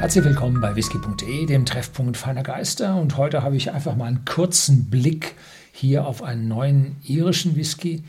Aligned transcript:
Herzlich 0.00 0.24
willkommen 0.24 0.62
bei 0.62 0.74
whisky.de, 0.74 1.44
dem 1.44 1.66
Treffpunkt 1.66 2.16
feiner 2.16 2.42
Geister. 2.42 2.96
Und 2.96 3.18
heute 3.18 3.42
habe 3.42 3.56
ich 3.58 3.70
einfach 3.70 3.96
mal 3.96 4.06
einen 4.06 4.24
kurzen 4.24 4.88
Blick 4.88 5.34
hier 5.72 6.06
auf 6.06 6.22
einen 6.22 6.48
neuen 6.48 6.96
irischen 7.04 7.54
Whisky 7.54 8.02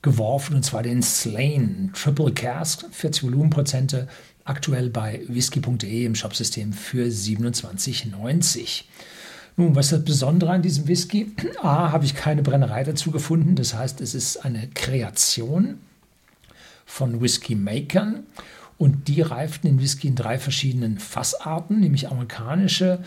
geworfen, 0.00 0.56
und 0.56 0.62
zwar 0.64 0.82
den 0.82 1.02
Slane 1.02 1.90
Triple 1.92 2.32
Cask, 2.32 2.86
40 2.90 3.24
Volumenprozente, 3.24 4.08
aktuell 4.46 4.88
bei 4.88 5.20
whisky.de 5.28 6.06
im 6.06 6.14
Shopsystem 6.14 6.72
für 6.72 7.08
27,90. 7.08 8.84
Nun, 9.58 9.76
was 9.76 9.92
ist 9.92 9.92
das 9.92 10.04
Besondere 10.04 10.50
an 10.50 10.62
diesem 10.62 10.88
Whisky? 10.88 11.30
A, 11.62 11.92
habe 11.92 12.06
ich 12.06 12.14
keine 12.14 12.40
Brennerei 12.40 12.84
dazu 12.84 13.10
gefunden, 13.10 13.54
das 13.54 13.74
heißt, 13.74 14.00
es 14.00 14.14
ist 14.14 14.46
eine 14.46 14.68
Kreation 14.68 15.78
von 16.86 17.20
Whisky-Makern 17.20 18.24
und 18.78 19.08
die 19.08 19.20
reiften 19.20 19.68
den 19.68 19.80
Whisky 19.80 20.08
in 20.08 20.14
drei 20.16 20.38
verschiedenen 20.38 20.98
Fassarten, 20.98 21.80
nämlich 21.80 22.08
amerikanische 22.08 23.00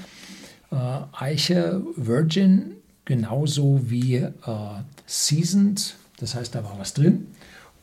äh, 0.72 0.76
Eiche, 1.12 1.82
Virgin, 1.96 2.74
genauso 3.06 3.90
wie 3.90 4.16
äh, 4.16 4.32
Seasoned, 5.06 5.96
das 6.20 6.36
heißt, 6.36 6.56
da 6.56 6.64
war 6.64 6.78
was 6.80 6.94
drin, 6.94 7.28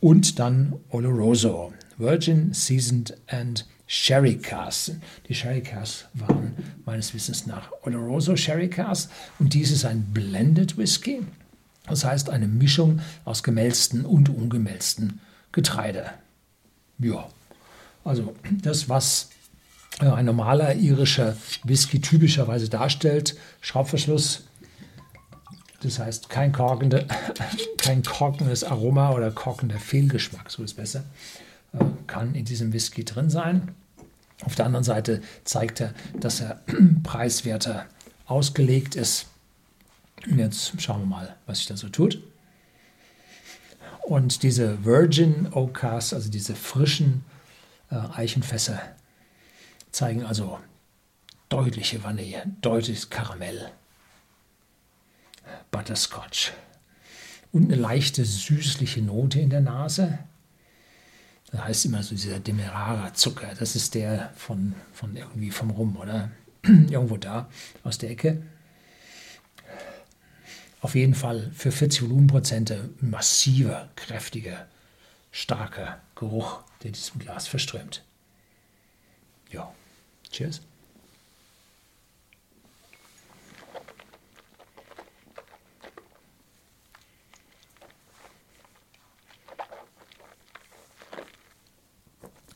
und 0.00 0.38
dann 0.38 0.74
Oloroso, 0.90 1.72
Virgin, 1.96 2.52
Seasoned 2.52 3.16
and 3.28 3.66
Sherry 3.86 4.36
Cars. 4.36 4.92
Die 5.28 5.34
Sherry 5.34 5.62
Cars 5.62 6.06
waren 6.14 6.52
meines 6.84 7.14
Wissens 7.14 7.46
nach 7.46 7.70
Oloroso 7.82 8.36
Sherry 8.36 8.68
Cars 8.68 9.08
und 9.38 9.54
dies 9.54 9.70
ist 9.70 9.84
ein 9.84 10.04
Blended 10.12 10.76
Whisky, 10.76 11.20
das 11.86 12.04
heißt 12.04 12.30
eine 12.30 12.48
Mischung 12.48 13.00
aus 13.24 13.42
gemälzten 13.42 14.04
und 14.04 14.28
ungemälzten 14.28 15.20
Getreide. 15.52 16.10
Ja, 16.98 17.28
also 18.04 18.34
das, 18.62 18.88
was 18.88 19.30
äh, 20.00 20.06
ein 20.06 20.26
normaler 20.26 20.74
irischer 20.74 21.36
Whisky 21.64 22.00
typischerweise 22.00 22.68
darstellt, 22.68 23.36
Schraubverschluss, 23.60 24.44
das 25.82 25.98
heißt 25.98 26.28
kein, 26.28 26.52
korkende, 26.52 27.06
kein 27.78 28.02
korkendes 28.02 28.64
Aroma 28.64 29.12
oder 29.12 29.30
korkender 29.30 29.78
Fehlgeschmack, 29.78 30.50
so 30.50 30.62
ist 30.62 30.74
besser, 30.74 31.04
äh, 31.72 31.84
kann 32.06 32.34
in 32.34 32.44
diesem 32.44 32.72
Whisky 32.72 33.04
drin 33.04 33.30
sein. 33.30 33.74
Auf 34.44 34.54
der 34.54 34.66
anderen 34.66 34.84
Seite 34.84 35.22
zeigt 35.44 35.80
er, 35.80 35.94
dass 36.18 36.40
er 36.40 36.60
preiswerter 37.02 37.86
ausgelegt 38.26 38.96
ist. 38.96 39.26
Und 40.26 40.38
jetzt 40.38 40.80
schauen 40.80 41.02
wir 41.02 41.06
mal, 41.06 41.36
was 41.46 41.58
sich 41.58 41.66
da 41.66 41.76
so 41.76 41.88
tut. 41.88 42.22
Und 44.02 44.42
diese 44.42 44.84
Virgin 44.84 45.48
Oakers, 45.52 46.12
also 46.12 46.30
diese 46.30 46.54
frischen 46.54 47.24
Eichenfässer, 47.90 48.80
zeigen 49.92 50.24
also 50.24 50.58
deutliche 51.48 52.02
Vanille, 52.02 52.44
deutliches 52.60 53.10
Karamell, 53.10 53.70
Butterscotch 55.70 56.52
und 57.52 57.64
eine 57.64 57.80
leichte 57.80 58.24
süßliche 58.24 59.02
Note 59.02 59.40
in 59.40 59.50
der 59.50 59.60
Nase. 59.60 60.18
Das 61.52 61.62
heißt 61.62 61.84
immer 61.84 62.02
so 62.02 62.16
dieser 62.16 62.40
Demerara-Zucker, 62.40 63.54
das 63.56 63.76
ist 63.76 63.94
der 63.94 64.32
von, 64.34 64.74
von 64.92 65.16
irgendwie 65.16 65.52
vom 65.52 65.70
Rum, 65.70 65.96
oder? 65.96 66.30
Irgendwo 66.64 67.16
da 67.16 67.48
aus 67.84 67.98
der 67.98 68.10
Ecke. 68.10 68.42
Auf 70.80 70.96
jeden 70.96 71.14
Fall 71.14 71.50
für 71.54 71.70
40 71.70 72.02
Volumenprozente 72.02 72.90
massiver, 73.00 73.88
kräftiger, 73.94 74.66
starker 75.34 76.00
Geruch, 76.14 76.62
der 76.84 76.92
diesem 76.92 77.18
Glas 77.18 77.48
verströmt. 77.48 78.04
Ja, 79.50 79.74
cheers. 80.30 80.60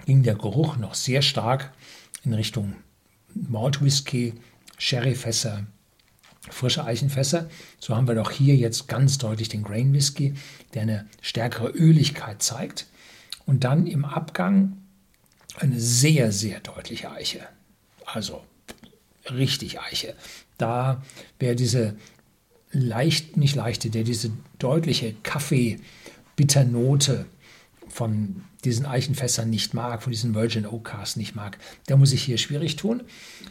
ging 0.06 0.22
der 0.22 0.36
Geruch 0.36 0.76
noch 0.78 0.94
sehr 0.94 1.20
stark 1.20 1.70
in 2.24 2.32
Richtung 2.32 2.76
Malt 3.34 3.82
Whisky, 3.82 4.40
Sherryfässer, 4.78 5.66
frische 6.50 6.84
Eichenfässer. 6.84 7.48
So 7.78 7.96
haben 7.96 8.08
wir 8.08 8.14
doch 8.14 8.30
hier 8.30 8.56
jetzt 8.56 8.88
ganz 8.88 9.18
deutlich 9.18 9.48
den 9.48 9.62
Grain 9.62 9.92
Whisky, 9.92 10.34
der 10.74 10.82
eine 10.82 11.06
stärkere 11.20 11.68
Öligkeit 11.68 12.42
zeigt. 12.42 12.86
Und 13.46 13.64
dann 13.64 13.86
im 13.86 14.04
Abgang 14.04 14.76
eine 15.56 15.80
sehr, 15.80 16.32
sehr 16.32 16.60
deutliche 16.60 17.10
Eiche. 17.10 17.40
Also 18.04 18.44
richtig 19.30 19.80
Eiche. 19.80 20.14
Da 20.58 21.02
wäre 21.38 21.56
diese 21.56 21.96
leicht, 22.70 23.36
nicht 23.36 23.54
leichte, 23.54 23.90
der 23.90 24.04
diese 24.04 24.30
deutliche 24.58 25.14
Kaffee-Bitternote 25.22 27.26
von 27.98 28.44
diesen 28.64 28.86
Eichenfässern 28.86 29.50
nicht 29.50 29.74
mag, 29.74 30.04
von 30.04 30.12
diesen 30.12 30.32
Virgin 30.32 30.66
Oak 30.66 30.84
Cars 30.84 31.16
nicht 31.16 31.34
mag, 31.34 31.58
der 31.88 31.96
muss 31.96 32.10
sich 32.10 32.22
hier 32.22 32.38
schwierig 32.38 32.76
tun, 32.76 33.02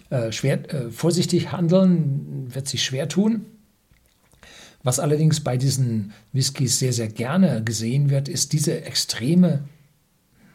äh, 0.10 0.32
schwer, 0.32 0.74
äh, 0.74 0.90
vorsichtig 0.90 1.52
handeln, 1.52 2.48
wird 2.56 2.66
sich 2.66 2.82
schwer 2.82 3.10
tun. 3.10 3.46
Was 4.84 5.00
allerdings 5.00 5.42
bei 5.42 5.58
diesen 5.58 6.14
Whiskys 6.32 6.80
sehr, 6.80 6.94
sehr 6.94 7.10
gerne 7.10 7.62
gesehen 7.62 8.10
wird, 8.10 8.30
ist 8.30 8.54
diese 8.54 8.86
extreme, 8.86 9.66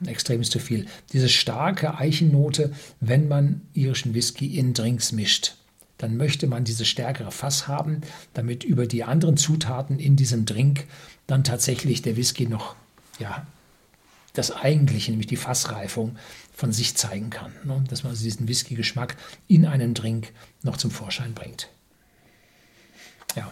extrem 0.06 0.40
ist 0.40 0.52
zu 0.52 0.58
viel, 0.58 0.86
diese 1.12 1.28
starke 1.28 1.98
Eichennote, 1.98 2.72
wenn 3.00 3.28
man 3.28 3.60
irischen 3.74 4.14
Whisky 4.14 4.56
in 4.58 4.72
Drinks 4.72 5.12
mischt. 5.12 5.56
Dann 5.98 6.16
möchte 6.16 6.46
man 6.46 6.64
diese 6.64 6.86
stärkere 6.86 7.30
Fass 7.30 7.68
haben, 7.68 8.00
damit 8.32 8.64
über 8.64 8.86
die 8.86 9.04
anderen 9.04 9.36
Zutaten 9.36 9.98
in 9.98 10.16
diesem 10.16 10.46
Drink 10.46 10.86
dann 11.26 11.44
tatsächlich 11.44 12.00
der 12.00 12.16
Whisky 12.16 12.46
noch 12.46 12.74
ja, 13.18 13.46
das 14.32 14.50
Eigentliche, 14.50 15.10
nämlich 15.10 15.26
die 15.26 15.36
Fassreifung, 15.36 16.16
von 16.54 16.72
sich 16.72 16.96
zeigen 16.96 17.30
kann. 17.30 17.52
Ne? 17.64 17.84
Dass 17.88 18.02
man 18.02 18.10
also 18.10 18.24
diesen 18.24 18.48
Whisky-Geschmack 18.48 19.16
in 19.48 19.66
einen 19.66 19.94
Drink 19.94 20.32
noch 20.62 20.76
zum 20.76 20.90
Vorschein 20.90 21.34
bringt. 21.34 21.68
Ja, 23.36 23.50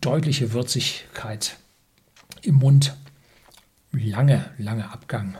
deutliche 0.00 0.52
Würzigkeit 0.52 1.56
im 2.42 2.56
Mund, 2.56 2.96
lange, 3.92 4.50
lange 4.58 4.90
Abgang, 4.90 5.36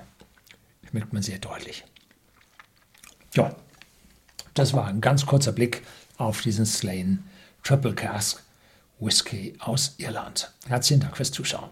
schmeckt 0.89 1.13
man 1.13 1.23
sehr 1.23 1.39
deutlich. 1.39 1.84
Ja, 3.34 3.55
das 4.55 4.73
war 4.73 4.87
ein 4.87 5.01
ganz 5.01 5.27
kurzer 5.27 5.53
Blick 5.53 5.83
auf 6.17 6.41
diesen 6.41 6.65
Slane 6.65 7.19
Triple 7.63 7.95
Cask 7.95 8.43
Whisky 8.99 9.55
aus 9.59 9.95
Irland. 9.99 10.53
Herzlichen 10.67 11.01
Dank 11.01 11.17
fürs 11.17 11.31
Zuschauen. 11.31 11.71